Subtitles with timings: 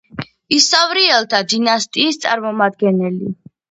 [0.57, 3.35] ისავრიელთა დინასტიის წარმომადგენელი.